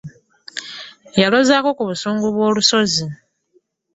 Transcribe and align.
Yalozako 1.21 1.69
ku 1.77 1.83
busungu 1.89 2.27
bwo 2.35 2.47
lusozi. 2.55 3.05